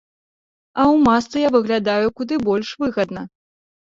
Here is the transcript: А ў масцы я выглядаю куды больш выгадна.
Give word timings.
А 0.79 0.85
ў 0.85 0.95
масцы 1.07 1.37
я 1.43 1.49
выглядаю 1.57 2.07
куды 2.21 2.39
больш 2.47 2.71
выгадна. 2.85 3.21